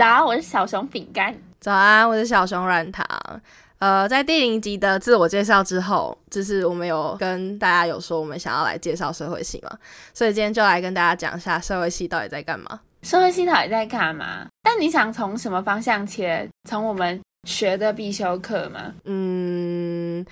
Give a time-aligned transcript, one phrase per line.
[0.00, 1.36] 早，我是小熊饼干。
[1.60, 3.06] 早安，我是小熊软糖。
[3.80, 9.76] 呃，在第零集的自我介绍之后，就是我们有跟大家有说我们想要来介绍社会系嘛，
[10.14, 12.80] 所以今天就来跟大家讲一下社会系到底在干嘛。
[13.02, 14.46] 社会系到底在干嘛？
[14.62, 16.48] 但你想从什么方向切？
[16.66, 18.94] 从我们学的必修课吗？
[19.04, 20.24] 嗯，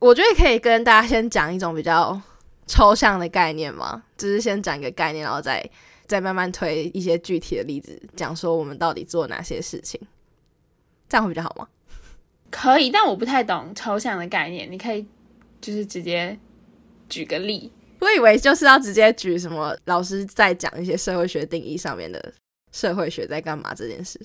[0.00, 2.20] 我觉得可以跟大家先讲一种比较
[2.66, 5.66] 抽象的概念嘛，就是先讲一个概念，然后再
[6.08, 10.00] 再慢慢推一些具体的例子，讲说我们到底做哪些事情，
[11.08, 11.68] 这样会比较好吗？
[12.50, 15.06] 可以，但我不太懂抽象的概念，你可以
[15.60, 16.36] 就是直接
[17.10, 17.70] 举个例。
[18.00, 22.32] 我以为就是要直接举什么老师在讲一些社会学定义上面的
[22.72, 24.18] 社会学在干嘛这件事。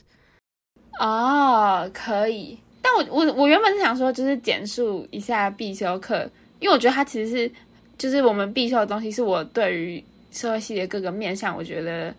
[1.00, 7.52] 哦，可以，但我我我原本是想说，就是简述一下必修课，因为我觉得它其实是
[7.98, 10.02] 就是我们必修的东西，是我对于
[10.34, 12.14] 社会系的各个面向，我觉得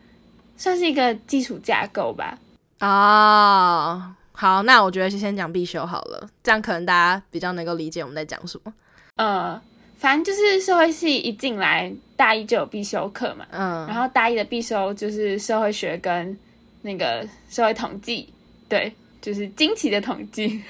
[0.56, 2.38] 算是一个基础架构吧。
[2.80, 8.72] 哦，好，那我觉得就先讲必修好了，这样可能大家比较能够理解我们在讲什么。
[9.16, 9.60] 呃，
[9.98, 16.36] 反正就是社会系一进来大一就有必修课嘛，嗯，然后大一的必修就是社会学跟
[16.82, 18.32] 那个社会统计，
[18.68, 20.62] 对，就是惊奇的统计。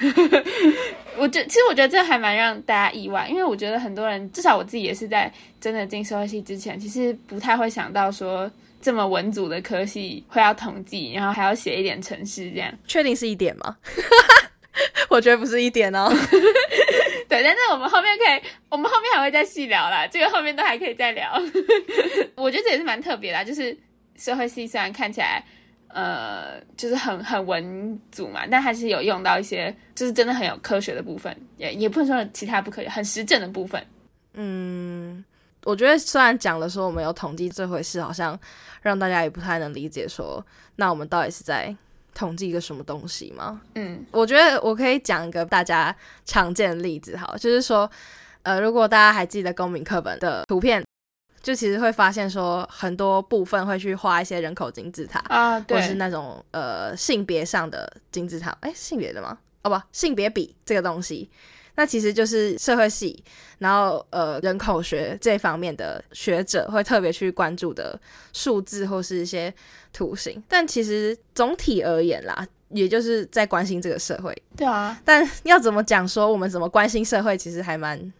[1.17, 12.73] 我觉其实我觉得这还蛮让大家意外，因为我觉得很多人，至少我自己也是在真的进社会系之前，其实不太会想到说这么文组的科系会要统计，然后还要写一点程式这样。
[12.87, 13.77] 确定是一点吗？
[15.09, 16.09] 我觉得不是一点哦。
[17.29, 21.33] 对，但是我们后面可以，我们后面还会再细聊啦，这个后面都还可以再聊。
[22.35, 23.77] 我觉得这也是蛮特别的，就是
[24.17, 25.45] 社会系虽然看起来，
[25.95, 33.81] 呃，就是很很文组嘛，但还是有用到一些，就是真的很有科学的部分，也也不能说其他不科学，很实证的部分。
[34.33, 35.25] 嗯，
[35.63, 38.37] 我觉得虽然讲了说我们有统计这回事，好像
[38.83, 40.45] 让大家也不太能理解说，
[40.75, 41.73] 那我们到底是在
[42.13, 43.61] 统计一个什么东西吗？
[43.77, 45.95] 嗯我觉得我可以讲一个大家
[46.25, 47.89] 常见的例子，好，就是说，
[48.43, 50.85] 呃，如果大家还记得公民课本的图片，
[51.45, 59.37] 就其实会发现说，很多部分会去画一些人口金字塔，啊，或是，那种呃性别上的金字塔，哎，性别的吗？
[59.63, 61.31] 哦不，性别比这个东西，
[61.75, 63.23] 那其实就是社会系，
[63.59, 68.01] 然后呃人口学这方面的学者会特别去关注的
[68.33, 69.53] 数字或是一些
[69.93, 74.35] 图形，但其实总体而言啦，也就是在关心这个社会。
[74.57, 78.13] 对啊，但要怎么讲说我们怎么关心社会，其实还蛮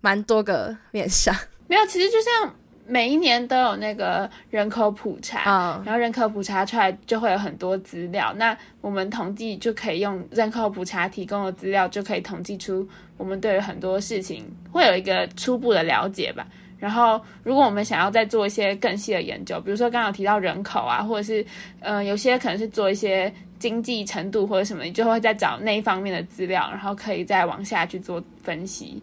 [0.00, 1.32] 蛮多个面向
[1.70, 2.52] 没有，其实就像
[2.84, 12.84] 每一年都有那个人口普查，啊、然后人口普查出来就会有很多资料，那我们统计就可以用人口普查提供的资料，就可以统计出
[13.16, 16.44] 我们对于很多事情会有一个初步的了解吧。
[16.76, 21.46] 然后，如果我们想要再做一些更细的研究，比如说刚刚有提到人口啊，或者是
[21.78, 29.00] 呃有些可能是做一些经济程度或者什么，你就会再找那一方面的资料，然后可以再往下去做分析。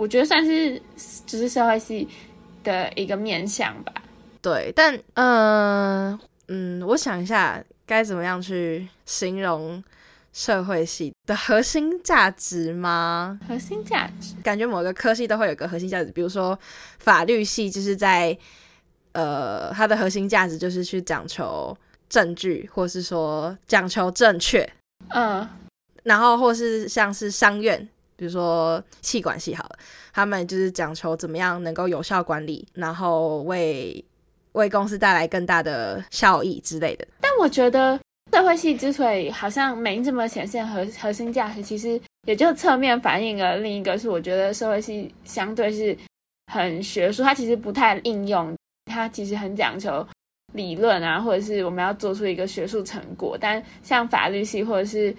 [0.00, 0.80] 我觉得算是
[1.26, 2.08] 就是社会系
[2.64, 3.92] 的一个面向吧。
[4.40, 9.84] 对，但嗯、呃、嗯，我想一下该怎么样去形容
[10.32, 13.38] 社会系的核心价值吗？
[13.46, 16.58] 核心价值，感觉某个科系都会有个核心价值，比如说
[16.98, 18.34] 法律系就是在
[19.12, 21.76] 呃它的核心价值就是去讲求
[22.08, 24.66] 证据，或是说讲求正确，
[25.10, 25.46] 嗯
[26.04, 27.86] 然后或是像是商院，
[28.20, 29.78] 比如说气管系好了，
[30.12, 34.04] 他们就是讲求怎么样能够有效管理，然后为
[34.52, 37.08] 为公司带来更大的效益之类的。
[37.18, 37.98] 但我觉得
[38.30, 45.96] 社会系之所以好像没这么显现核核心价值，其实也就侧面反映了另一个是，我觉得社会系相对是
[46.52, 48.54] 很学术，它其实不太应用，
[48.84, 50.06] 它其实很讲求
[50.52, 53.38] 理论啊，或者是我们要做出一个学术成果。
[53.40, 55.16] 但像法律系或者是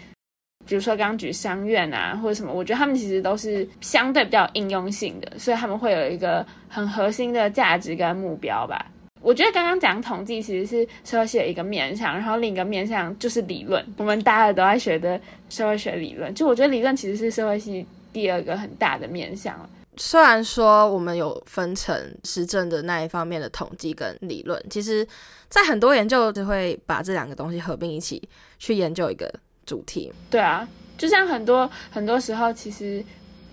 [0.65, 8.85] 比如说刚刚举商院啊，或者什么，我觉得他们其实都是相对比较应用性的，所以他们会有一个很核心的价值跟目标吧。
[9.21, 15.19] 我觉得刚刚讲统计其实是社会系的一个面向，然后另一个面向就是理论，我们大家都在学的
[15.49, 16.33] 社会学理论。
[16.33, 19.69] 就我觉得理论其实是社会系第二个很大的面向了。
[19.97, 25.05] 虽然说我们有分成实证的那一方面的统计跟理论，其实，
[25.49, 28.27] 在很多研究就会把这两个东西合并一起
[28.57, 29.31] 去研究一个
[29.65, 30.11] 主题。
[30.29, 30.67] 对啊，
[30.97, 33.03] 就像很多很多时候，其实，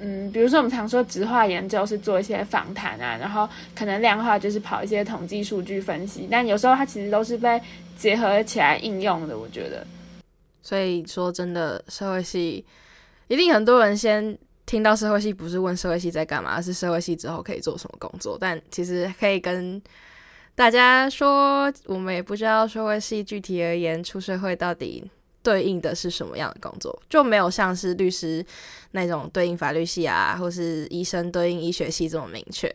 [0.00, 7.60] 嗯，比如说我们常说质化研究是做一些访谈啊，然后可能量化就是跑一些统计数据分析，但有时候它其实都是被
[7.96, 9.36] 结合起来应用的。
[9.36, 9.86] 我觉得，
[10.62, 12.64] 所以说真的，社会系
[13.28, 18.36] 一定很多人先听到社会系不是问社会系在干嘛，而是社会系之后可以做什么工作。
[18.40, 19.80] 但其实可以跟
[20.54, 25.10] 大家说我们也不知道社会系具体而言出社会到底
[25.48, 28.44] 对应的是什么样的工作，就没有像是律师
[28.90, 32.68] 那种对应法律系啊，或是医生对应医学系这么明确。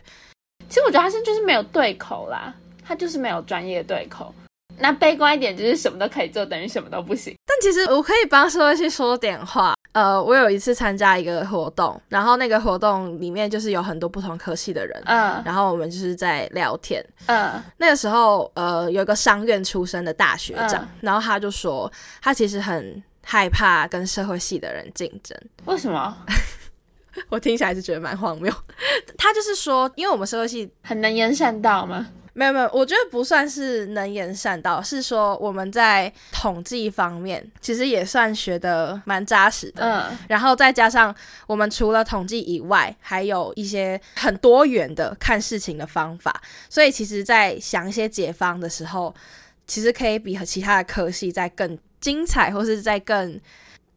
[0.67, 2.51] 其实我觉得他是就是没有对口啦，
[2.83, 4.33] 他就是没有专业对口。
[4.79, 7.35] 那悲观一点就是什么都可以做，等于什么都不行。
[7.53, 9.75] 但其实我可以帮社会系说点话。
[9.91, 17.05] 呃，我有一次参加一个活动，然后那个活动里面就是有很多不同科系的人，嗯然后我们就是在聊天。
[17.27, 21.91] 嗯那个时候，呃，有一个商院出身的大学长，嗯然后他就说，
[22.23, 25.37] 他其实很害怕跟社会系的人竞争。
[25.65, 26.17] 为什么？
[27.29, 28.51] 我听起来是觉得蛮荒谬。
[29.15, 32.07] 他就是说，因为我们社会系很能言善道吗？
[32.33, 39.83] 没有没有，我觉得不算是能言善道，是说我们在统计方面其实也算学的蛮扎实的。
[39.83, 41.15] 嗯然后再加上
[41.45, 49.13] 我们除了统计以外，还有一些很多元的看事情的方法，所以其实，在想一些解方的时候，
[49.67, 53.39] 其实可以比和其他的科系再更精彩，或是再更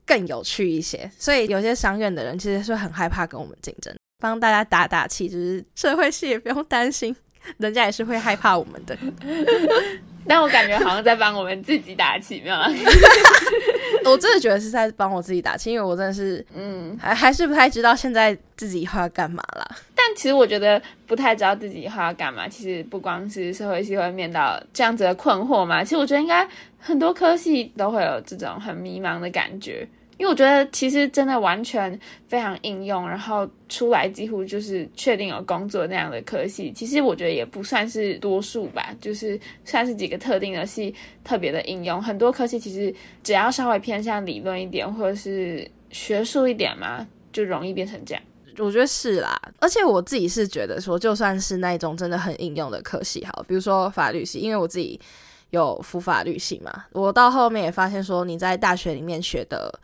[0.04, 1.10] 更有趣一些。
[1.18, 7.16] 所以有些商院的人其实是很害怕跟我们竞争，帮大家打打气，就是社会系也不用担心。
[7.58, 8.96] 人家也是会害怕我们的，
[10.26, 12.68] 但我感觉好像在帮我们自己打气，没有啦？
[14.04, 19.66] 我真的觉得是在帮我自己打气，因为我真的是 嗯，还还是不太知道现在自己以后要干嘛啦。
[19.94, 22.48] 但其实我觉得不太知道自己以后要干嘛。
[22.48, 26.48] 其实不光是社会系会面到这样子的困惑嘛，其实我觉得应该
[26.78, 29.86] 很多科系都会有这种很迷茫的感觉。
[30.18, 42.02] 因为我觉得其实真的完全非常应用，然后出来几乎就是确定有工作那样的科系，其实我觉得也不算是多数吧，就是算是几个特定的系特别的应用。
[42.02, 48.22] 很多科系其实只要稍微偏向理论一点，或者是学术一点嘛，就容易变成这样。
[48.58, 54.98] 我觉得是啦，而且我自己是觉得说，就算是那种真的很应用的科系，好，比如说法律系，因为我自己
[55.50, 59.78] 有辅法律系嘛，我到后面也发现说，你在大学里面学的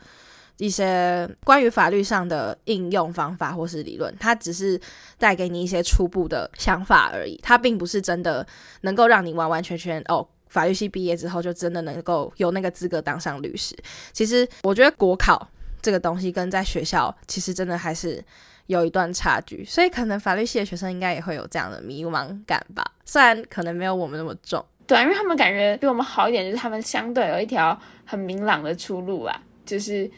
[0.62, 4.81] 一些关于法律上的应用方法或是理论，它只是
[5.19, 8.47] 带给你一些初步的想法而已，它并不是真的
[8.82, 10.25] 能够让你完完全全哦。
[10.47, 13.75] 法律系毕业之后，就真的能够有那个资格当上律师。
[14.12, 15.49] 其实，我觉得国考
[15.81, 18.23] 这个东西跟在学校其实真的还是
[18.67, 24.64] 有一段差距，所以可能法律系的学生应该也会有这样的迷茫感吧，虽然可能没有我们那么重。
[24.87, 30.09] 对，因为他们感觉比我们好一点，就是他们相对有一条很明朗的出路啦，就是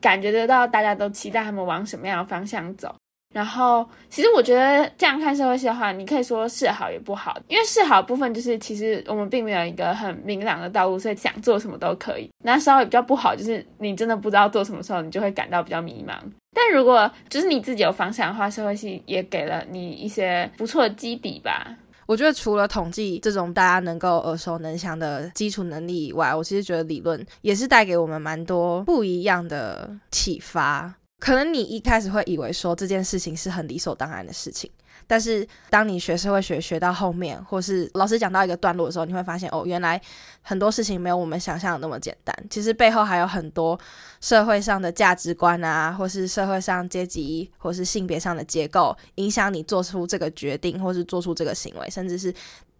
[0.00, 2.94] 感觉得到大家都期待他们往什么样的方向走。
[3.32, 12.28] 然后，其实我觉得这样看社会系的话，你可以说是好也不好，因为是好部分就是其实我们并没有一个很明朗的道路，所以想做什么都可以。
[12.44, 16.14] 那稍微比较不好就是你真的不知道做什么时候，你就会感到比较迷茫。
[16.52, 21.76] 但如果就是你自己有方向的话，社会系也给了你一些不错的基底吧。
[22.10, 30.92] 我觉得除了统计这种大家能够耳熟能详的基础能力以外，我其实觉得理论也是带给我们蛮多不一样的启发。
[31.20, 34.68] 可能你一开始会以为说这件事情是很理所当然的事情，
[35.10, 40.00] 但是当你学社会学学到后面，或是老师讲到一个段落的时候，你会发现哦，原来
[40.40, 42.32] 很多事情没有我们想象的那么简单。
[42.48, 43.76] 其实背后还有很多
[44.20, 52.32] 社会上的价值观啊，或是社会上阶级或是性别上的结构，影响你做出这个决定，或是做出这个行为，甚至是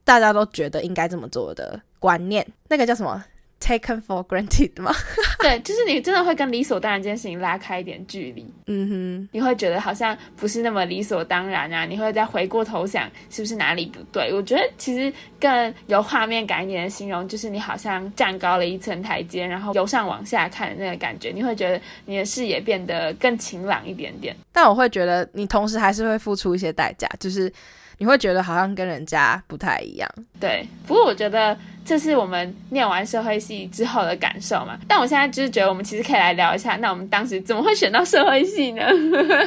[0.04, 3.24] 大家都觉得应该这么做的观念，那个叫什么
[3.60, 4.92] ？taken for granted 吗？
[5.40, 8.44] 对，就是你真的会跟理所当然这件事情拉开一点距离。
[8.66, 14.32] 嗯哼你会觉得好像不是那么理所当然啊，你会再回过头想是不是哪里不对。
[14.32, 24.34] 我觉得其实更有画面感一点的形容，就是你好像站高了一层台阶，然后由上往下看的那个感觉，你会觉得你的视野变得更晴朗一点点。
[24.52, 27.52] 但我会觉得你同时还是会付出一些代价，就是
[27.98, 30.08] 你会觉得好像跟人家不太一样。
[30.38, 34.78] 对，不过我觉得这是我们念完社会系之后的感受嘛。
[34.86, 38.82] 但我现在就是觉得，我们其实可以来聊一下，那我们当时怎么会选到社会系呢？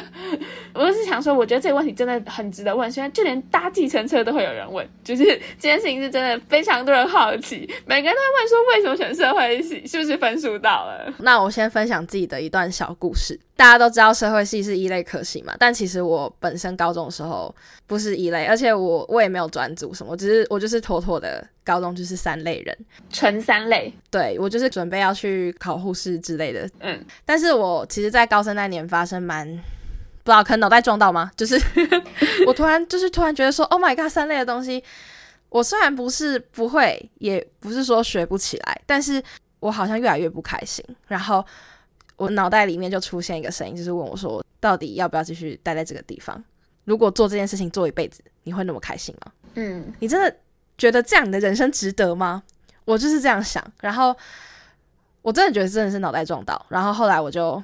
[0.74, 11.12] 我是想说，我觉得这个问题真的很值得问，虽然就连搭计程车都会有人问，就是这件事情是真的非常多人好奇，每个人都会问说为什么选社会系，是不是分数到了？
[11.18, 13.38] 那我先分享自己的一段小故事。
[13.56, 17.54] 大家都知道社会系是一类科系嘛，但其实我本身高中的时候
[17.86, 22.76] 不是一类，而且我我也没有专组什么，只是我就是妥妥的高中就是三类人。
[23.10, 29.46] 纯三类，对我就是准备要去考护士之类的，嗯，但是我其实，在高三那年发生蛮
[30.22, 31.30] 不知道，可能脑袋撞到吗？
[31.36, 31.60] 就是
[32.46, 34.82] 我突然就是突然觉得说，Oh my god，三类的东西，
[35.48, 39.22] 我虽然不是不会，也不是说学不起来，但是
[39.60, 40.84] 我好像越来越不开心。
[41.06, 41.44] 然后
[42.16, 46.42] 我脑袋里面就出现一个声音，就是问我说，到底要不要继续待在这个地方？
[46.84, 49.32] 如果做这件事情做一辈子，你会那么开心吗？
[49.54, 50.36] 嗯，你真的
[50.76, 52.42] 觉得这样你的人生值得吗？
[52.84, 54.14] 我就是这样想，然后
[55.22, 57.62] 我真的觉得真的是脑袋撞到，然后后来我就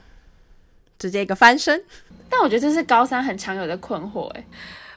[0.99, 1.83] 直接一个翻身。
[2.31, 4.45] 但我觉得这是高三很常有的困惑，哎，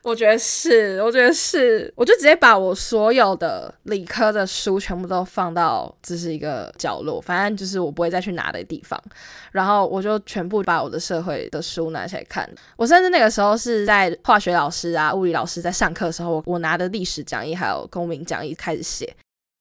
[0.04, 9.02] 我觉得是，我觉得是，我就直接把我所有的理科的书全部都放到这是一个角落，反正就是我不会再去拿的地方。
[9.54, 12.48] 然后我就全部把我的社会的书拿起来看。
[12.76, 19.16] 我甚至那个时候是在化学老师啊、物理老师在上课的时候，我我拿的历史讲义还有公民讲义开始写。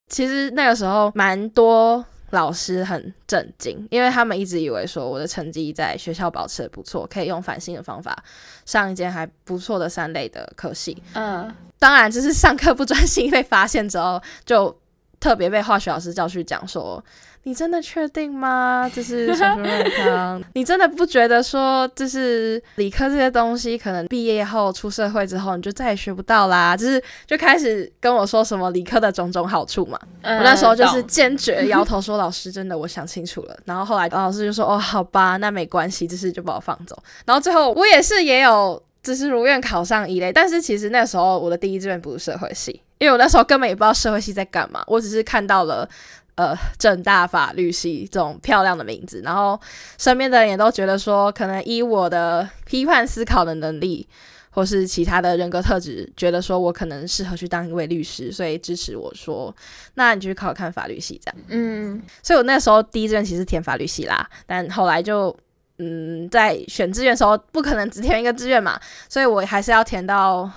[0.08, 2.04] 其实那个时候蛮多。
[2.32, 8.22] 老师很震惊，因为他们一直以为说我的成绩在学校保持的不错，可以用反省的方法
[8.66, 11.02] 上一间还不错的三类的科系。
[11.14, 14.76] 嗯，当然，就是上课不专心被发现之后，就
[15.20, 17.02] 特别被化学老师叫去讲说。
[17.44, 18.88] 你真的确定吗？
[18.94, 20.42] 这是小学软康？
[20.54, 26.76] 你真的不觉得说，就是理科这些东西，可能毕业后出社会之后，你就再也学不到啦？
[26.76, 29.98] 就是就开始跟我说什么理科的种种好处嘛。
[30.22, 36.96] 我那时候就是坚决摇头说：“老师，真的我想清楚了。”然后后来老师就说：“哦，好吧，那没关系，就是就把我放走。”
[37.26, 45.88] 然后最后我也是也有，只是如愿考上一类，但是其实那时候我的第一志愿不是社会系，因为我那时候根本也不知道社会系在干嘛，我只是看到了。
[46.34, 49.60] 呃，正大法律系这种漂亮的名字，然后
[49.98, 54.08] 身边的人也都觉得说，可能以我的批判思考的能力，
[54.48, 59.54] 或是其他的人格特质，觉得说我可能适合去当一位律师，所以支持我说，
[59.94, 61.36] 那你就去考看法律系这样。
[61.48, 65.36] 嗯，所以我那时候第一志愿其实填法律系啦，但后来就
[65.78, 70.50] 嗯，在选志愿的时候不可能只填一个志愿嘛，所以我还是要填到。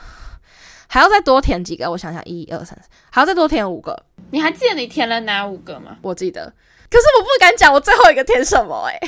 [0.87, 1.89] 还要再多填几个？
[1.89, 4.05] 我想想，一二三四，还要再多填五个。
[4.35, 5.95] 你还记得你填了哪五个吗？
[6.01, 6.43] 我记得，
[6.91, 8.85] 可是我不敢讲我最后一个填什么。
[8.89, 8.99] 哎，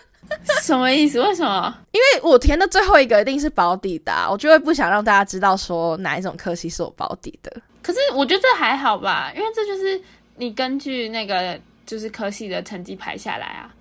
[0.64, 1.20] 什么意思？
[1.20, 1.78] 为什么？
[1.92, 7.54] 因为我填的最后一个一定是保底的，我就会不想让大家知道说哪一种科系是我保底的。
[7.82, 10.00] 可是我觉得这还好吧，因为这就是
[10.36, 13.74] 你根据那个就是科系的成绩排下来啊。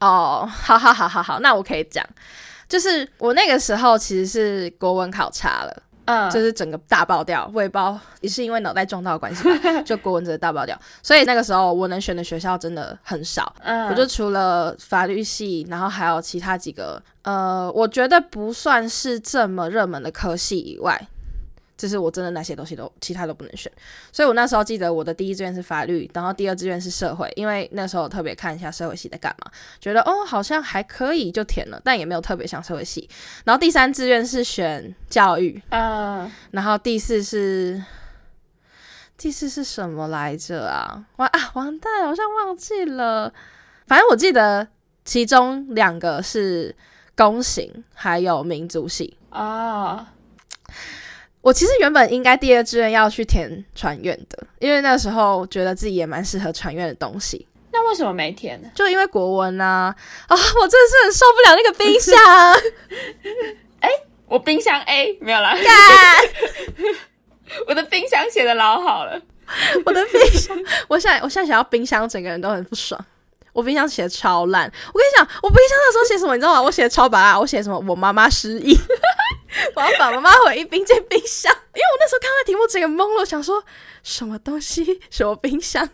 [0.00, 2.02] 哦，好好好好好，那我可以讲，
[2.66, 5.82] 就是我那个时候其实是国文考差了。
[6.06, 21.08] 嗯，就是整个大爆掉，我也不知道也是因为脑袋撞到的关系吧，就国文真的大爆掉，所以那个时候我能选的学校真的很少，嗯，我就除了法律系，然后还有其他几个，呃，我觉得不算是这么热门的科系以外。
[21.76, 23.70] 就是我真的那些东西都其他都不能选，
[24.10, 33.08] 所以我那时候记得我的第一志愿是法律，然后第二志愿是社会，因为那时候特别看一下社会系在干嘛，觉得哦好像还可以就填了，但也没有特别想社会系。
[33.44, 37.82] 然后第三志愿是选教育，嗯，然后第四是
[39.18, 41.04] 第四是什么来着啊？
[41.16, 43.32] 完啊完蛋，好像忘记了。
[43.86, 44.66] 反正我记得
[45.04, 46.74] 其中两个是
[47.14, 50.12] 公行，还有民族系啊。
[51.46, 57.46] 我其实原本应该第二志愿要去填传院的，因为那时候觉得自己也蛮适合传院的东西。
[57.70, 58.68] 那为什么没填呢？
[58.74, 59.94] 就因为国文啊！
[60.26, 60.36] 啊，我
[60.66, 62.16] 真的是很受不了那个冰箱。
[63.78, 63.88] 哎，
[64.26, 65.50] 我冰箱 A 没有了。
[67.68, 69.22] 我的冰箱写的老好了。
[69.84, 73.00] 我的冰箱，我现在我现在想要冰箱，整个人都很不爽。
[73.52, 74.64] 我冰箱写的超烂。
[74.64, 76.60] 我跟你讲，我冰箱那时候写什么，你知道吗？
[76.60, 77.38] 我写的超白啊！
[77.38, 77.78] 我写什么？
[77.86, 78.76] 我妈妈失忆。
[79.74, 83.64] 我要把妈妈回忆冰进冰箱，因为我那时候看到题目整个懵了，我想说
[84.02, 85.88] 什么东西，什么冰箱，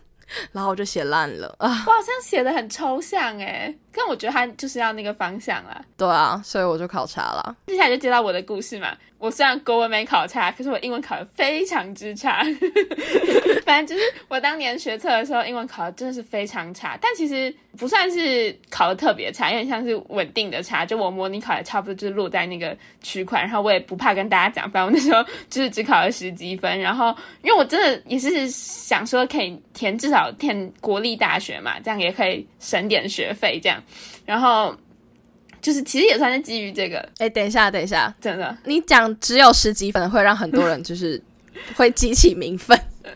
[0.53, 1.69] 然后我就写烂了啊！
[1.87, 5.83] 我好像写的很抽象哎，但我觉得他就是要那个方向啦。
[5.97, 7.57] 对啊，所以我就考察了。
[7.67, 8.97] 接下来就接到我的故事嘛。
[9.19, 12.43] 我虽然国文没考差，可是我英文考的非常之差。
[13.65, 20.85] 反正就是我当年学测的时候，英文考的真的是非常差，但其实不算是考的特别差，有点像是稳定的差。
[20.85, 23.41] 就我模拟考也差不多，就是落在那个区块。
[23.41, 26.77] 然后我也不怕跟大家讲，反正我那时候就是只考了十几分。
[26.81, 33.81] 然后因为我真的也是想说可以填至少填国立大学嘛，这样也可以省点学费这样。
[34.25, 34.77] 然后。
[35.61, 41.23] 就是其实也算是基于这个，哎，等一下，等一下，真的，你讲只有十几分会让很多人就是
[41.77, 42.77] 会激起民愤，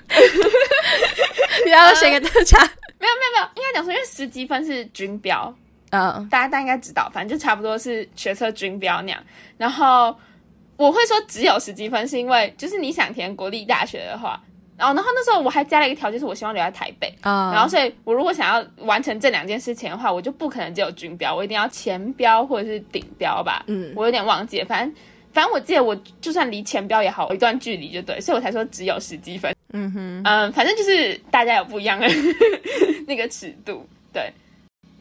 [1.67, 2.57] 你要写给大家？
[3.01, 5.53] 没有没有没有，应该讲说，因为十几分是军标，
[5.91, 9.21] 嗯，大家大家应该知道，反正就差不多是学测军标那样。
[9.59, 10.17] 然后
[10.77, 14.41] 我会说只有十几分，是因为就是你想填国立大学的话。
[14.79, 17.13] 然后，然后那时候我还加了一个条件，是我希望留在台北。
[17.23, 23.65] 啊，然后所以，我如果想要完成这两件事情的话，我就不可能只有军标，我一定要前标或者是顶标吧。
[23.69, 24.95] 嗯，我有点忘记了，反正
[25.33, 29.55] 反正我记得我就算离前标也好一段距离就对，所以我才说只有十积分。
[29.73, 32.07] 嗯哼，嗯，反正就是大家有不一样的
[33.07, 34.33] 那个尺度，对。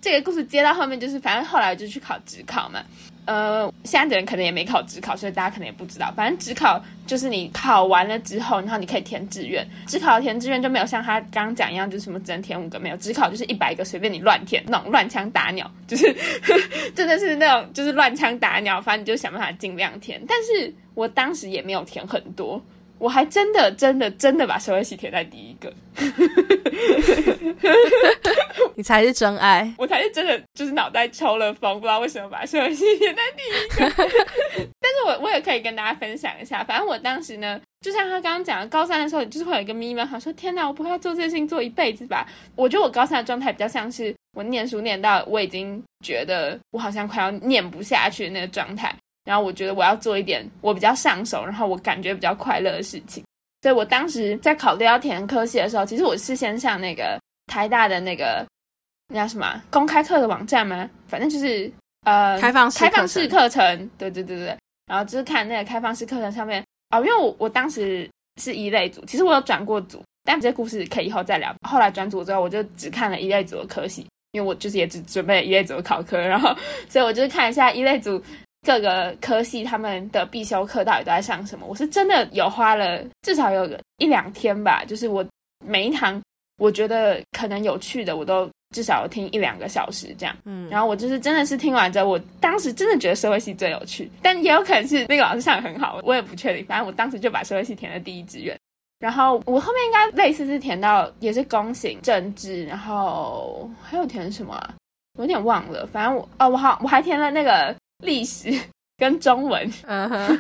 [0.02, 2.80] 这个故事接到后面，就是反正后来就去考职考嘛。
[3.26, 6.14] 呃，现在的人可能也没考职考，所以大家可能也不知道。
[6.16, 9.68] 反正职考就是你考完了之后，然后你可以填志愿。
[9.88, 12.98] 职考填志愿就没有像他刚刚讲一样，就是什么只能填五个，没有。
[12.98, 16.16] 职考就是一百个随便你乱填，那种乱枪打鸟，就是
[16.96, 20.22] 真的是那种就是乱枪打鸟，反正你就想办法尽量填。
[20.28, 22.62] 但是我当时也没有填很多。
[22.98, 25.72] 我还真的、真的、真的把社会系填在第一个，
[28.76, 33.86] 你才是真爱，我才是真的，就是脑袋抽了风，不知道为什么把社会系填在第一个。
[34.80, 42.26] 但是我我也可以跟大家分享一下，反正我当时呢，就像他刚刚讲的，高三的时候就是会有一个迷茫，想说天哪，我不会要做这件事情做一辈子吧？
[42.56, 48.96] 我觉得我高三的状态比较像是我念书念到我已经觉得我好像快要念不下去的那个状态。
[49.26, 53.24] 然后我觉得我要做一点我比较上手，然后我感觉比较快乐的事情。
[53.62, 58.46] 所以我当时在考虑要填科系的时候，其实我是先上那个台大的那个
[59.08, 60.88] 那叫什么公开课的网站吗？
[61.08, 61.72] 反正就是
[62.04, 64.56] 呃开放开放式课程，对对对对。
[64.86, 68.08] 然后就是看那个开放式课程上面哦，因为我我当时
[68.40, 71.52] 是一类组，其实我有转过组，但这些故事可以以后再聊。
[71.68, 76.56] 后来转组之后，我就只看了一类组的科系，因为我就是也只准备一类组的考科，然后
[76.88, 78.22] 所以我就是看一下一类组。
[78.66, 81.68] 各个科系他们的必修课到底都在上什么？
[81.68, 85.24] 我是真的有花了至少有一两天吧，就是我
[85.64, 86.20] 每一堂
[86.58, 90.36] 我觉得可能有趣的，我都至少要听一两个小时这样。
[90.46, 96.66] 嗯，然后我就是真的是听完之后，我当时真的觉得社会系最有趣，但也有可能是那个老师上的很好，我也不确定。
[96.66, 98.58] 反正我当时就把社会系填了第一志愿，
[98.98, 104.74] 然后我后面应该类似是填到也是公行政治，然后还有填什么啊？
[105.20, 105.86] 我有点忘了。
[105.86, 107.76] 反正我哦，我好我还填了那个。
[108.04, 108.52] 历史
[108.98, 110.38] 跟中文，嗯哼，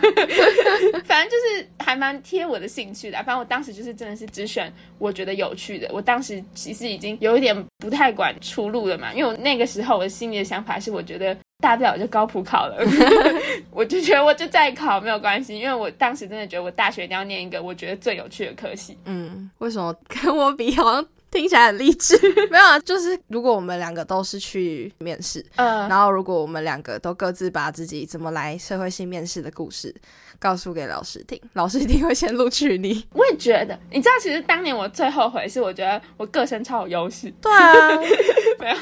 [1.03, 3.17] 反正就是还蛮贴我的兴趣的。
[3.17, 5.89] 反正我当时就是真的是只选我觉得有趣的。
[5.91, 12.77] 我当时其实已经有一点不太管出路了嘛，因为我那个时候我心里的想法是，我觉得大不了就高普考了，
[13.71, 18.97] 我就觉得我就再考没有关系，因为我当时真的觉得我大学一定要念一个我觉得最有趣的科系。
[19.03, 21.05] 嗯，为什么跟我比好像？
[21.31, 22.17] 听起来很励志，
[22.49, 29.93] 没有啊，就是如果我们两个都是去面试，嗯，然后如果我们两个都各自把自己怎么来社会性面试的故事
[30.39, 33.05] 告诉给老师听，老师一定会先录取你。
[33.13, 37.29] 我也觉得，你知道，其实当年我最后悔是，我觉得我个身超有优势。
[37.41, 37.89] 对啊，
[38.59, 38.75] 没有，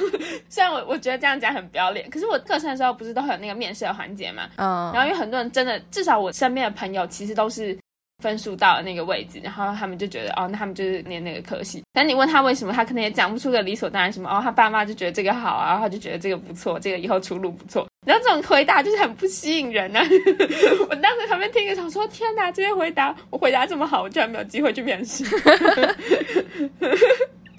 [0.47, 7.75] 虽然我我觉得这样讲很不要脸，可是我个身的时候不是都会有那个面试的环节嘛，嗯，然后因为很多人真的，至少我身边的朋友其实都是。
[8.24, 11.84] 分数到了那个位置，然后他们就觉得哦，那他们就是念那个科系。
[11.92, 14.30] 但你问他为什么，他可能也讲不出个理所当然什么。
[14.30, 17.86] 哦，他爸妈就觉得这个好啊，然后就觉得这个不错，这个以后出路不错。
[18.06, 20.00] 然后这种回答就是很不吸引人呢。
[20.90, 25.26] 我当时旁边听着想说，天哪，这些回答我回答这么好，我居然没有机会去面试。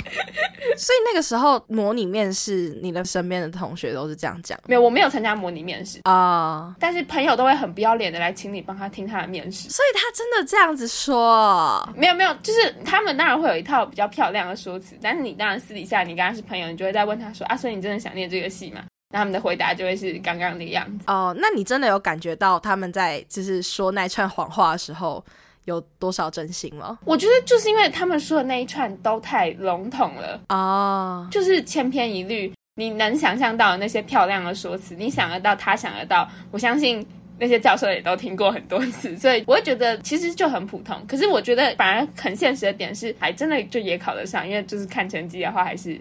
[0.77, 4.59] 所以那个时候模拟面试，你的身边的同学都是这样讲。
[4.67, 6.75] 没有，我没有参加模拟面试啊。
[6.81, 9.69] 但是朋友都会很不要脸的来请你帮他听他的面试。
[9.69, 11.89] 所以他真的这样子说？
[11.97, 18.83] 没有没有，就是他们当然会有一套比较漂亮的说辞，但是你当然私底下你跟他是朋友，你就会再问他说啊，所以你真的想念这个戏吗？
[19.11, 21.05] 那他们的回答就会是刚刚那个样子。
[21.07, 25.25] 哦，那你真的有感觉到他们在就是说那串谎话的时候？
[25.65, 26.99] 有多少真心吗？
[27.05, 32.53] 我觉得就是因为他们说的那一串都太笼统了啊，就是千篇一律。
[32.77, 37.07] 你能想象到那些漂亮的说辞，你想得到，他想得到，我相信
[37.39, 41.01] 那些教授也都听过很多次，所以我会觉得其实就很普通。
[41.07, 46.01] 可是我觉得反而很现实的点是，还真的就也考得上，因为就是看成绩的话还是。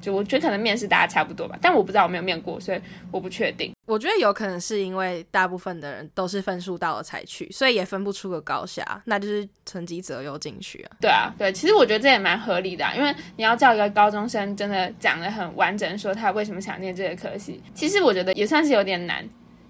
[0.00, 2.80] 就我觉得可能面试大家差不多吧，但我不知道我没有面过，所以
[3.10, 3.72] 我不确定。
[3.86, 10.96] 我觉得有可能是因为大部分的人都是分数到了才去，所以也分不出个高下，那就是成绩择优进去啊。
[11.00, 19.26] 对啊，对，其实我觉得这也蛮合理的，啊因为你要叫一个高中生真的讲的很完整，说他为什么想念这个科系，其实我觉得也算是有点难，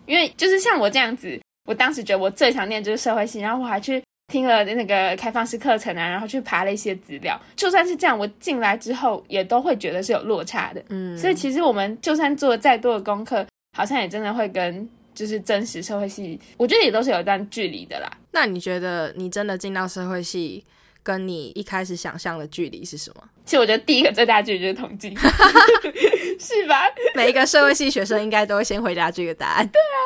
[0.07, 4.03] 因为就是像我这样子，我当时觉得我最想念就是社会系，然后我还去。
[4.29, 7.41] 听了那个开放式课程啊，然后去爬了一些资料。
[7.57, 10.85] 就算是这样，我进来之后也都会觉得是有落差的。
[10.91, 18.11] 嗯，所以其实我们就算做再多的功课，好像也真的会跟就是真实社会系，我觉得也都是有一段距离的啦。
[18.31, 20.63] 那你觉得你真的进到社会系，
[21.03, 23.25] 跟你一开始想象的距离是什么？
[23.47, 25.09] 其实我觉得第一个最大距离就是统计，
[26.39, 26.83] 是吧？
[27.15, 29.67] 每一个社会系学生应该都会先回答这个答案。
[29.67, 29.97] 对啊，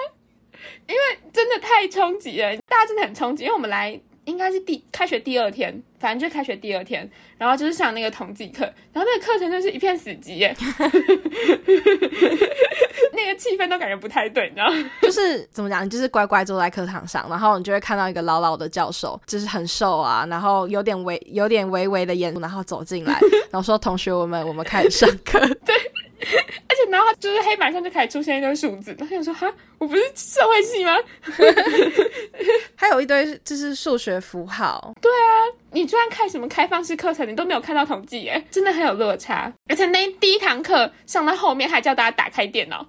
[0.86, 4.00] 因为真的太冲击了，大家真的很冲击，因为我们来。
[4.24, 7.08] 应该是第开学第二天，反正就是开学第二天，
[7.38, 10.54] 然后就是上那个统计课，然后那个课程就是一片死寂耶，
[13.14, 14.90] 那个气氛都感觉不太对，你知道吗？
[15.02, 23.18] 就是怎么讲，就是乖乖坐在课堂上，然后你就会看到一个老老的教授，就是很瘦啊，然后有点微有点微微的严肃，然后走进来，
[23.50, 25.74] 然后说：“同学，我们我们开始上课。” 对，
[26.92, 30.94] 然后就是黑板上就开始出现一堆数字，然后想说哈，我不是社会系吗？
[32.76, 39.50] 还有一堆就是数学符号，对啊你就算看什么开放式课程，你都没有看到统计耶，真的很有落差。
[39.70, 42.86] 而且那第一堂课上到后面还叫大家打开电脑，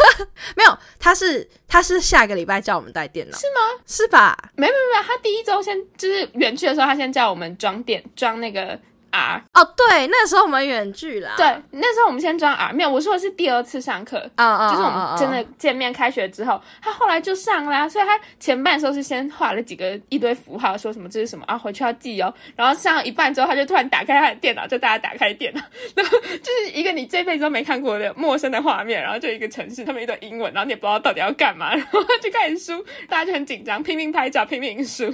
[0.54, 3.82] 没有，他是他是下个礼拜叫我们带电脑，是吗？
[3.86, 4.36] 是吧？
[4.56, 8.78] 没有没有没有，他第一周先就是远去的时候，他先叫我们装电装那个
[9.16, 9.42] R。
[9.54, 14.18] 哦，对，那时候我们远距啦，对，那时候我们先装 R，没有，我说的是第二次上课。
[14.36, 22.32] 啊啊，就是我啊们真的见面开学之后，他后来就上啦，所以他前半的时候是先画了几个一堆符号，说什么这是什么啊，回去要记哦。
[22.54, 25.62] 然后上一半之后，他就突然打开他的电脑，就大家打开电脑，
[25.94, 35.04] 然后就是一个你这辈子都没看过的陌生的画面，然后就一个城市，他们一堆英文，然后你也不知道到底要干嘛， 然后就开始输，大家就很紧张，拼命拍照，拼命输。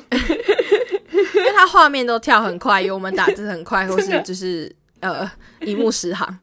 [1.35, 6.39] 因为他画面都跳很快，有我们打字很快，或真的是就是呃一目十行。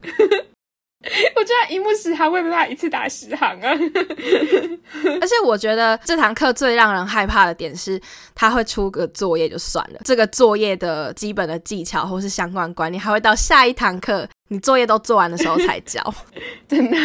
[1.34, 3.70] 我觉得一目十行，我也没办法一次打十行啊。
[5.18, 7.98] 而且我觉得这堂课最让人害怕的点是，
[8.34, 16.02] 他会出个作业就算了，这个作业的基本的技巧或是相关观念，还会到下一堂课你作业都做完的时候才教。
[16.68, 16.98] 真的，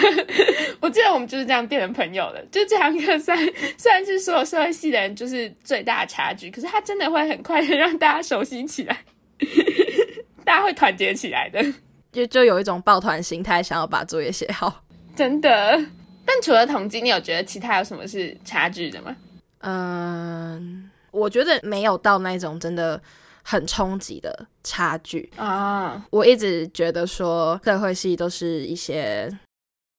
[0.81, 2.45] 我记得我们就是这样变成朋友的。
[2.51, 9.05] 就这堂课虽然虽然是所有社会系的人就是最大的差距，可是他真的会很快的让大家熟悉起来，
[10.45, 11.61] 大家会团结起来的，
[12.13, 14.83] 就就有一种抱团心态，想要把作业写好。
[15.15, 15.49] 真的。
[16.27, 19.15] 但除了统计，你有觉得其他有什么是差距的吗？
[19.59, 22.99] 嗯，我觉得没有到那种真的
[23.43, 25.31] 很冲击的差距。
[25.35, 29.31] 啊，我一直觉得说社会系都是一些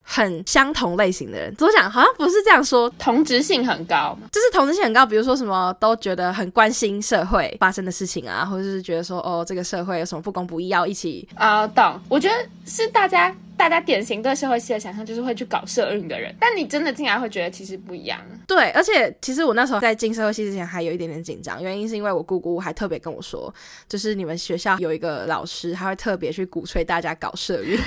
[0.09, 1.53] 很相同类型的人。
[1.57, 1.90] 怎么讲？
[1.90, 4.16] 好像不是这样说，同质性很高。
[4.31, 5.05] 就是同质性很高。
[5.05, 12.01] 比如说什么都觉得很关心社会发生的事情啊，或者是觉得说哦，这个社会有什么不公不义，要一起啊、懂。
[12.09, 16.35] 我觉得是大家大家典型对社会系的想象，就是会去搞社运的人。
[16.38, 18.21] 但你真的进来会觉得其实不一样。
[18.47, 18.71] 对。
[18.71, 23.53] 而且其实我那时候在进社会系之前还有一点点紧张，原因是因为我姑姑还特别跟我说，
[23.88, 27.77] 就是你们学校有一个老师，他会特别去鼓吹大家搞社运。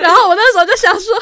[0.00, 1.14] 然后我那时候就想说，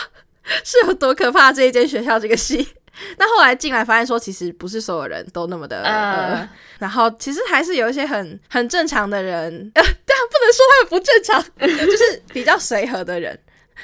[0.64, 2.68] 是有多可怕这一间学校这个系。
[3.16, 6.46] 但后来进来发现说，其实不是所有人都那么的，
[6.82, 9.40] 然后其实还是有一些很很正常的人，
[9.76, 11.40] 呃，但不能说他们不正常，
[11.86, 13.38] 就是比较随和的人，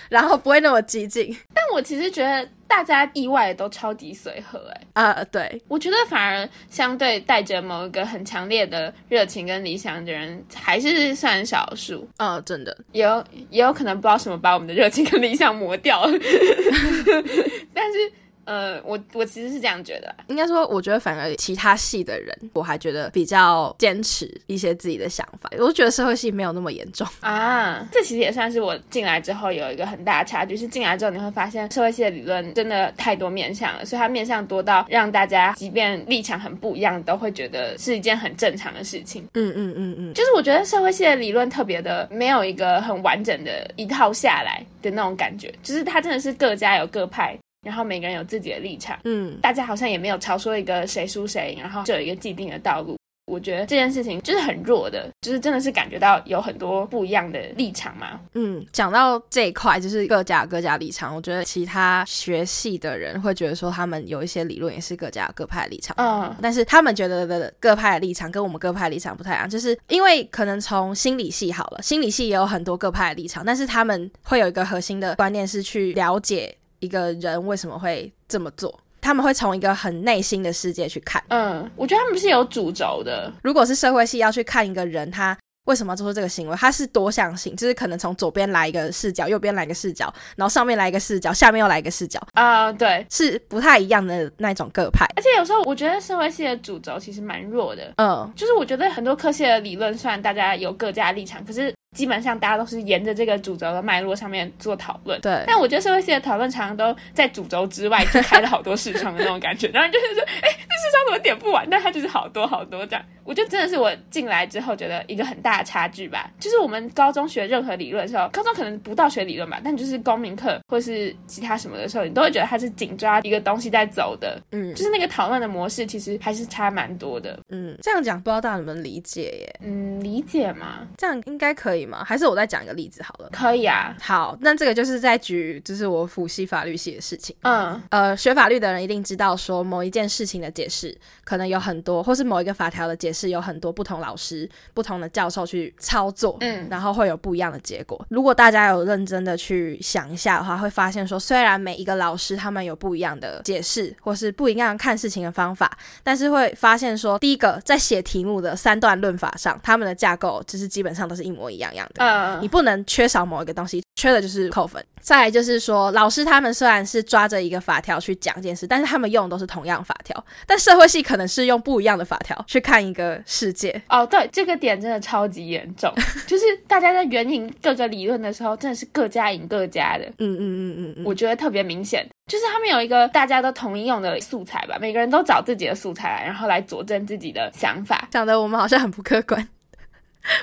[0.08, 1.36] 然后不会那么激进。
[1.54, 12.08] 但我其实觉得大家意外都超级随和、欸，啊、对，我觉得反而相对带着某一个很强烈的热情跟理想的人，还是算少数。
[12.16, 16.04] 呃，真的，也有也有可能不知道什么把我们的热情跟理想磨掉。
[16.04, 16.10] 了，
[17.72, 18.12] 但是
[18.48, 25.50] 呃，我我其实是这样觉得啦，应该说，我觉得反而其他系的人，我还觉得比较坚持一些自己的想法。
[25.58, 27.06] 我觉得社会系没有那么严重。
[27.20, 39.22] 啊，这其实也算是我进来之后有一个很大的差距，是进来之后你会发现社会系的理论真的太多面向了，所以它面向多到让大家即便立场很不一样，都会觉得是一件很正常的事情。
[39.34, 47.36] 嗯嗯嗯嗯，就是我觉得社会系的理论特别的没有一个很完整的一套下来的那种感觉，就是它真的是各家有各派，
[47.68, 52.96] 然后每个人有自己的立场，嗯，大家好像也没有朝说一个谁输谁，然后就有一个既定的道路。
[53.30, 58.18] 我觉得这件事情就是很弱的，就是真的是感觉到有很多不一样的立场嘛。
[58.32, 61.14] 嗯，讲到这一块，就是各家各家立场。
[61.14, 65.94] 我觉得其他学系的人会觉得说，他们有一些理论也是各家各派的立场。
[65.98, 81.22] 嗯但是他们觉得的各派的立场跟我们各派的立场不太一样，就是因为可能从心理系好了，心理系也有很多各派的立场，但是他们会有一个核心的观念是去了解一个人为什么会这么做，他们会从一个很内心的世界去看。
[81.28, 83.32] 嗯，我觉得他们是有主轴的。
[83.42, 95.04] 如果是社会系要去看一个人，他为什么做出这个行为，他是多向性，就是可能从左边来一个视角，右边来一个视角，然后上面来一个视角，下面又来一个视角，啊、对，是不太一样的那种各派。
[95.14, 105.20] 而且有时候我觉得社会系的主轴其实蛮弱的，嗯，就是我觉得很多科系的理论，虽然大家有各家立场，可是基本上大家都是沿着这个主轴的脉络上面做讨论。
[105.20, 105.44] 对。
[105.46, 111.66] 但我觉得社会系的讨论常常都在主轴之外就开了好多视窗的那种感觉，然后你就是说，哎，这视窗怎么点不完？
[111.70, 113.04] 但它就是好多好多这样。
[113.24, 116.30] 我觉得真的是我进来之后觉得一个很大的差距吧。
[116.40, 124.40] 就是我们高中学任何理论的时候，高中可能不到学理论吧，但就是公民课或是其他什么的时候，你都会觉得它是紧抓一个东西在走的。
[124.52, 127.38] 嗯就是那个讨论的模式其实还是差蛮多的。
[127.50, 129.60] 嗯，这样讲不知道大家能不能理解耶？
[129.62, 130.86] 嗯，理解吗？
[130.96, 132.04] 这样应该可以吗？
[132.04, 133.28] 还是我再讲一个例子好了。
[133.32, 133.96] 可以啊。
[134.00, 137.34] 好，那这个就是在举，就是我辅系法律系的事情。
[137.42, 148.04] 嗯呃，学法律的人一定知道，说某一件事情的解释可能有很多，或是某一个法条的解释有很多不同老师、不同的教授去操作，嗯然后会有不一样的结果。
[148.08, 162.04] 如果大家有认真的去想一下的话，会发现说，虽然每一个老师他们有不一样的解释，或是不一样看事情的方法，但是会发现说，第一个在写题目的三段论法上，他们的架构就是基本上都是一模一样样的。
[162.04, 164.84] 嗯你不能缺少某一个东西，缺的就是扣分。
[165.00, 173.80] 再来就是说，老师他们虽然是抓着一个法条去讲一件事，但是他们用的都是同样法条，但社会系可能是用不一样的法条去看一个世界。
[173.88, 175.92] 哦，对，这个点真的超级严重，
[176.26, 182.06] 就是大家在援引各个理论的时候，真的是各家赢各家的，嗯嗯嗯嗯嗯，我觉得特别明显。
[182.26, 188.06] 就是他们有一个大家都统一用的素材吧，每个人都找自己的素材来，然后来佐证自己的想法。
[188.10, 189.48] 讲的我们好像很不客观，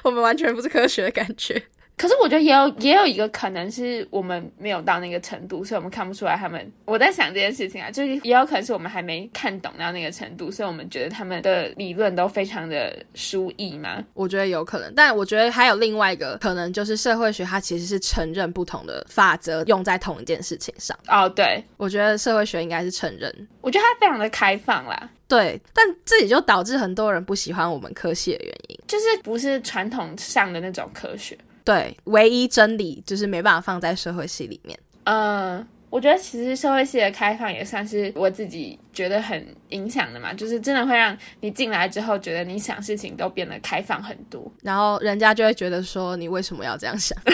[0.04, 1.62] 我们完全不是科学的感觉。
[1.98, 6.72] 可是我觉得也有也有一个可能是我们没有到那个程度，所以我们看不出来他们。
[6.84, 14.04] 我在想这件事情啊，就是也有可能是我们还没看懂到那个程度，所以我们觉得他们的理论都非常的疏易嘛。
[14.14, 20.98] 我觉得有可能，但我觉得还有另外一个可能，就是社会学它其实是承认不同的法则用在同一件事情上。
[21.08, 28.78] 哦，对，我觉得社会学应该是承认，我觉得它非常的开放啦，对，但这也就导致很多人不喜欢我们科系的原因。
[28.86, 31.38] 就是不是传统上的那种科学。
[31.66, 34.80] 对，唯一真理就是没办法放在社会系里面。
[35.06, 44.52] 嗯，我觉得其实社会系的开放也算是我自己觉得很影响的嘛，就是真的会让你进来之后，觉得你想事情都变得开放很多。
[44.62, 47.18] 然后人家就会觉得说，你为什么要这样想？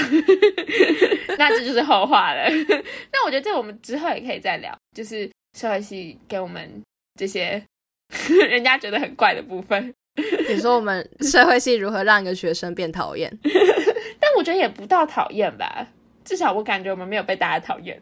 [1.37, 2.49] 那这就是后话了。
[3.11, 6.81] 那我觉得这我们之后也可以再聊，就是社会系给我们
[7.19, 7.61] 这些
[8.49, 9.93] 人家觉得很怪的部分。
[10.49, 13.31] 你说我们社会系如何让一个学生变讨厌？
[14.41, 15.85] 但我觉得也不到讨厌吧，
[16.25, 17.95] 至少我感觉我们没有被大家讨厌。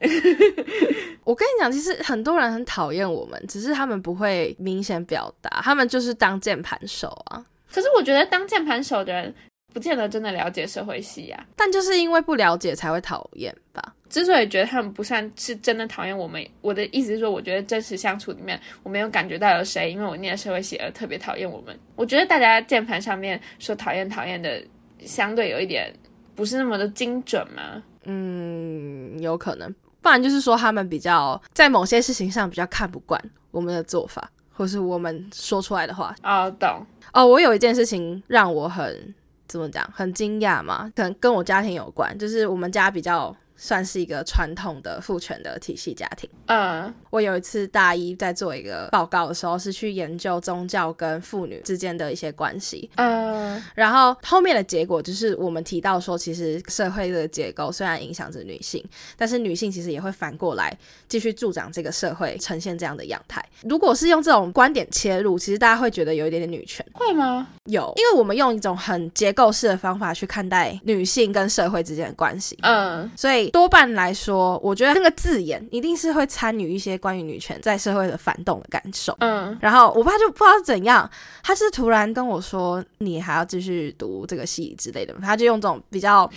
[1.26, 7.46] 我跟你讲，其实很多人很讨厌我们，只是他们不会明显表达，他们就是当键盘手啊。
[7.70, 9.36] 可是我觉得当键盘手的人，
[9.74, 11.46] 不见得真的了解社会系啊。
[11.58, 13.94] 但就是因为不了解才会讨厌吧。
[14.10, 21.78] 之所以觉得他们不算是真的讨厌我们，我的意思是说，我觉得真实相处里面，我没有感觉到有谁因为我念社会系而特别讨厌我们。
[21.96, 24.64] 我觉得大家键盘上面说讨厌讨厌的，
[25.06, 25.94] 相对有一点
[26.40, 27.84] 不是那么的精准吗。
[28.06, 33.22] 嗯，有可能，不然就是说他们比较在某些事情上比较看不惯
[33.52, 36.16] 我们的做法，或是我们说出来的话。
[36.24, 36.86] 哦，懂。
[37.12, 39.14] 哦，我有一件事情让我很
[39.50, 46.30] 怎么讲，很惊讶嘛，可能跟我家庭有关，就是我们家比较算是一个传统的父权的体系家庭。
[46.46, 52.90] 嗯我有一次大一在做一个报告的时候，是去研究宗教跟妇女之间的一些关系。
[52.96, 58.84] 嗯然后后面的结果就是我们提到说，其实社会的结构虽然影响着女性，
[59.18, 60.76] 但是女性其实也会反过来
[61.08, 63.44] 继续助长这个社会呈现这样的样态。
[63.64, 66.86] 如果是用这种观点切入，其实大家会觉得有一点点女权。
[66.94, 67.48] 会吗？
[67.66, 72.58] 有，因为我们用一种很结构式的方法去看待女性跟社会之间的关系。
[72.62, 79.16] 嗯所以多半来说，我觉得那个字眼一定是会参与一些关于女权在社会的反动的感受。
[79.20, 81.10] 嗯然后我爸就不知道怎样，
[81.44, 86.30] 他是突然跟我说：“你还要继续读这个系之类的。”他就用这种比较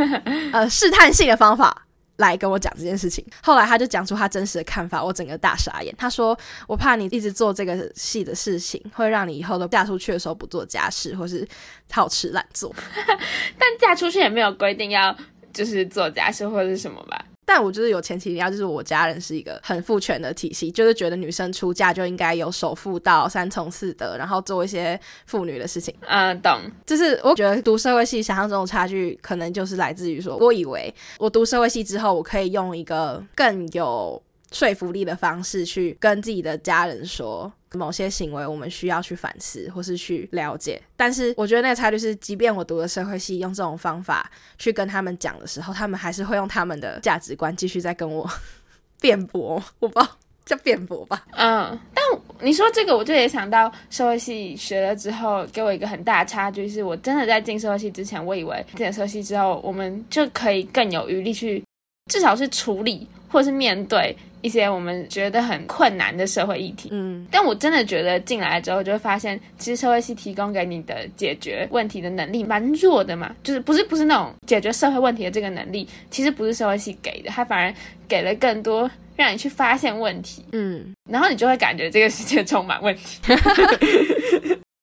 [0.52, 3.24] 呃试探性的方法来跟我讲这件事情。
[3.42, 5.94] 后来他就讲出他真实的看法，我整个大傻眼。
[5.96, 11.46] 他说：“我怕你一直做这个系的事情，会让你以后都嫁出去的时候不做家事，或是
[11.90, 12.74] 好吃懒做。
[13.58, 15.16] ”但嫁出去也没有规定要
[15.52, 17.24] 就是做家事或者是什么吧？
[17.44, 25.92] 但我就是有前提要，就是我家人是一个很父权的体系，就是觉得女生出嫁就应该有守妇道、三从四德，然后做一些妇女的事情。
[26.06, 26.60] 嗯，懂。
[26.86, 37.52] 就是我觉得读社会系想象中的差距，可能就是来自于说，我以为我读社会系之后，我可以用一个更有说服力的方式去跟自己的家人说。
[37.74, 48.28] 某些行为我们需要去反思或是去了解，但是我觉得那个差距是，即便我读了社会系，用这种方法去跟他们讲的时候，他们还是会用他们的价值观继续在跟我
[49.00, 49.62] 辩驳。
[49.78, 50.12] 我不知道
[50.44, 51.24] 叫辩驳吧？
[51.30, 52.04] 嗯，但
[52.40, 61.62] 你说这个，我就也想到社会系学了之后，给我一个很大的差距，是我真的在进社会系之前，我以为进了社会系之后，我们就可以更有余力去，
[62.10, 66.88] 至少是处理或是面对一些我们觉得很困难的社会议题。
[66.92, 77.74] 嗯，但我真的觉得进来之后，就会发现，其实社会系提供给你的解决问题的能力蛮弱的嘛，就是不是不是那种解决社会问题的这个能力，其实不是社会系给的，它反而
[78.08, 83.20] 给了更多让你去发现问题，嗯，然后你就会感觉这个世界充满问题。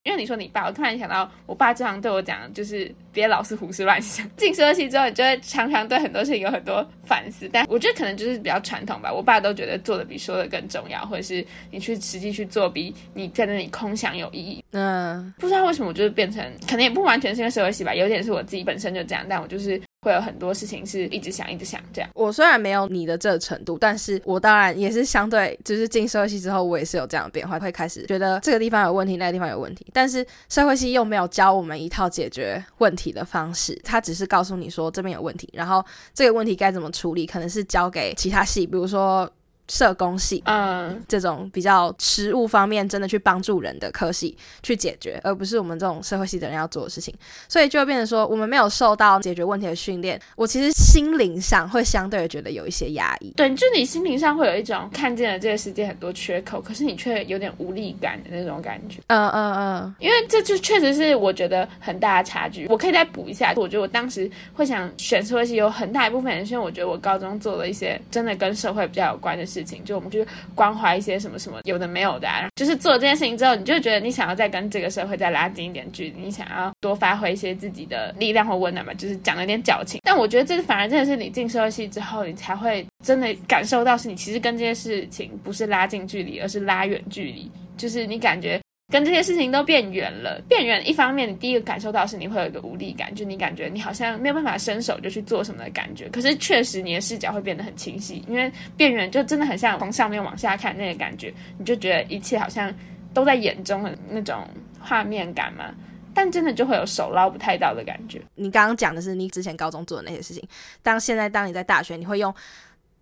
[0.03, 4.29] 因为你说你爸，我突然想到我爸经常对我讲，就是别老是胡思乱想。
[4.37, 7.49] 进社会系之后，你就会常常对很多事情有很多反思。
[7.51, 14.63] 但我觉得可能就是比较传统吧，我爸都觉得做的比说的更重要，或者是你去实际去做比你在那里空想有意义。
[14.73, 19.81] 嗯，不知道为什么我就是变成，可能也不完全是因为社会系吧，有点是我自己本身就这样，但我就是。
[19.99, 22.09] 会有很多事情是一直想一直想这样。
[22.13, 29.85] 我虽然没有你的这个程度，但是我当然也是相对，就是进社会系之后，我也是有这样的变化，会开始觉得这个地方有问题，那个地方有问题。
[29.91, 39.29] 但是社会系又没有教我们一套解决问题的方式，他只是告诉你说这边有问题，然后这个问题该怎么处理，可能是交给其他系，比如说。
[39.67, 47.13] 社工系，嗯，这种比较实务方面真的去帮助人的科系去解决，而不是我们这种社会系的人要做的事情，
[47.49, 53.31] 所以就会变成说，我们没有受到解决问题的训练，我其实心灵上会相对觉得有一些压抑。
[53.35, 59.01] 对，就你心灵上会有一种看见了这个世界很多缺口，可是你却有点无力感的那种感觉。
[59.07, 62.67] 嗯嗯嗯，因为这就确实是我觉得很大的差距。
[62.69, 69.56] 我可以再补一下，我觉得我当时会想选社会系，有很大一部分人是因为我觉得我高中做了一些真的跟社会比较有关的事。
[69.57, 79.99] 事情就我们去关怀一些什么什么有的没有的，啊就是做了这件事情之后，你就觉得你想要再跟这个社会再拉近一点距离，你想要多发挥一些自己的力量或温暖嘛，就是讲了点矫情。
[80.03, 88.59] 但我觉得这反而真的是你进社会系之后，你才会真的感受到，是你其实跟这些事情不是拉近距离，而是拉远距离，就是你感觉。
[88.89, 90.81] 跟这些事情都变远了，变远。
[90.87, 96.07] 一方面，你第一个感受到是你会有一个无力感，就你感觉你好像没有办法伸手就去做什么的感觉。
[96.07, 102.73] 可是确实，你的视角会变得很清晰，因为变远就真的很像从上面往下看那个感觉，你就觉得一切好像
[103.13, 104.47] 都在眼中的那种
[104.79, 105.75] 画面感嘛。
[106.13, 108.21] 但真的就会有手捞不太到的感觉。
[108.35, 110.41] 你刚刚讲的是你之前高中做的那些事情，
[110.81, 112.33] 当现在当你在大学，你会用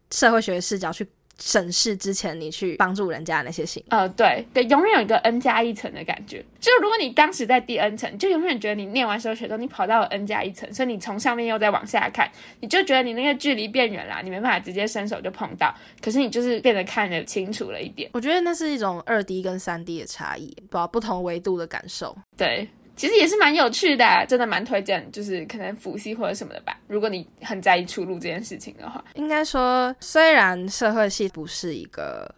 [0.10, 1.08] 社会学的视角去。
[1.40, 6.44] 审视之前你去帮助人家那些行为，呃，对对，永远有一个 n 加一层的感觉。
[6.60, 12.30] 就如果你当时在第 n 层，就永远觉得你念完社会学之后，你跑到了 n 加一层，所以你从上面又再往下看，
[12.62, 15.74] 你就觉得你那个距离变远了，你没办法直接伸手就碰到。
[16.02, 18.10] 可是你就是变得看得清楚了一点。
[18.14, 22.18] 我觉得那是一种二 D 跟三 D 的差异，不不同维度的感受。
[22.38, 22.68] 对。
[22.96, 26.78] 其实也是蛮有趣的，真的蛮推荐，就是可能辅系或者什么的吧。
[26.88, 32.34] 如果你很在意出路这件事情的话，应该说，虽然社会系不是一个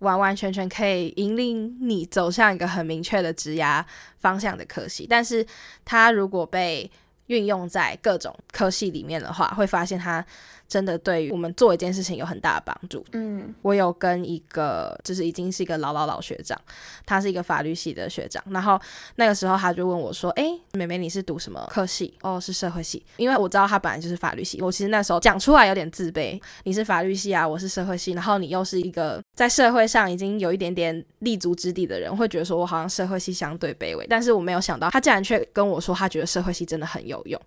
[0.00, 3.84] 完完全全可以引领你走向一个很明确的职涯
[4.18, 5.46] 方向的科系，但是
[5.84, 6.90] 它如果被
[7.26, 10.24] 运用在各种科系里面的话，会发现它。
[10.68, 13.04] 真的对于我们做一件事情有很大的帮助。
[13.12, 16.60] 嗯，我有跟一个就是已经是一个老老老学长，
[17.06, 18.78] 他是一个法律系的学长，然后
[19.16, 22.12] 那个时候他就问我说：“哎，妹妹你是读什么科系？
[22.20, 23.02] 哦，是社会系。
[23.16, 26.38] 因为我知道他本来就是法律系，我其实那时候讲出来有点自卑。
[26.64, 34.06] 你是法律系啊，我是社会系，然后你又是一个在社会上已经有一点点立足之地的人，会觉得说我好像社会系相对卑微。
[34.06, 37.40] 但是我没有想到，他竟然却跟我说，他觉得社会系真的很有用。”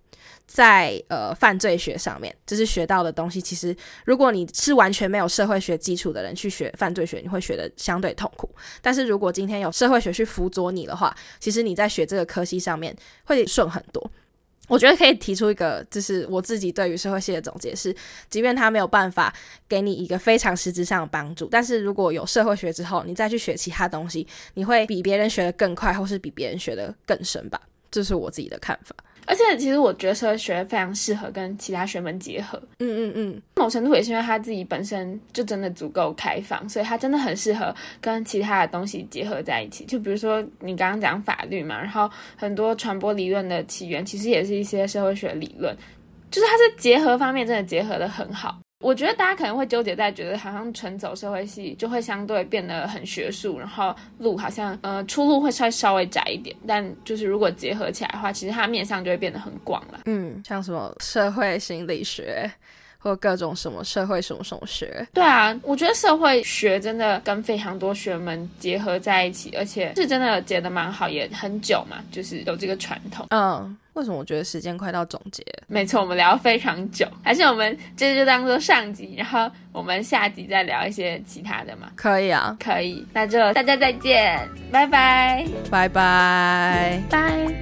[0.44, 3.40] 在呃犯罪学上面，就是学到的东西。
[3.40, 8.48] 其实，如果你是完全没有社会学基础的人去学犯罪学，你会学的相对痛苦。
[8.80, 14.10] 但是如果今天有社会学去辅佐你的话，其实你在学这个科系上面会顺很多。
[14.68, 17.94] 我觉得可以提出一个，就是我自己对于社会系的总结是：
[18.30, 19.34] 即便他没有办法
[19.68, 27.60] 给你一个非常实质上的帮助，但是如果有社会学之后，你再去学其他东西，你会比别人学的更快，或是比别人学的更深吧。
[27.90, 28.94] 这是我自己的看法。
[29.26, 39.84] 而且其实我觉得社会学非常适合跟其他学门结合，嗯嗯嗯，某程度也是因为他自己本身就真的足够开放，所以他真的很适合跟其他的东西结合在一起。
[39.84, 45.76] 就比如说你刚刚讲法律嘛，然后很多传播理论的起源其实也是一些社会学理论，
[46.30, 48.58] 就是它是结合方面真的结合的很好。
[48.82, 56.54] 我觉得大家可能会纠结在觉得好像纯走社会系就会相对变得很学术，然后路好像呃出路会稍稍微窄一点。
[56.66, 60.00] 但就是如果结合起来的话，其实它面向就会变得很广了。
[60.06, 62.50] 嗯，像什么社会心理学
[63.02, 65.06] 或各种什么社会什么什么学。
[65.12, 73.26] 对啊，我觉得社会学真的跟非常多学门结合在一起，而且是真的结得蛮好，也很久嘛，就是有这个传统。
[73.30, 73.76] 嗯。
[73.94, 75.44] 为什么我觉得时间快到总结？
[75.66, 81.90] 没错，我们聊非常久，还是我们这就当做上集，然后我们下集再聊一些其他的嘛？
[81.94, 87.54] 可以啊，可以，那就大家再见，拜拜，拜拜，拜。